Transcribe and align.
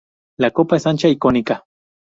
La 0.39 0.49
copa 0.49 0.77
es 0.77 0.87
ancha 0.87 1.07
y 1.09 1.19
cónica. 1.19 1.63